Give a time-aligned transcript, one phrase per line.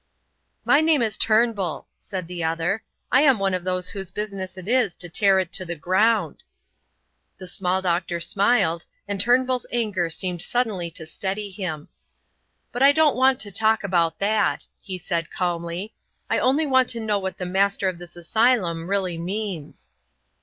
[0.65, 4.67] "My name is Turnbull," said the other; "I am one of those whose business it
[4.67, 6.41] is to tear it to the ground."
[7.37, 11.87] The small doctor smiled, and Turnbull's anger seemed suddenly to steady him.
[12.71, 15.93] "But I don't want to talk about that," he said, calmly;
[16.31, 19.91] "I only want to know what the Master of this asylum really means."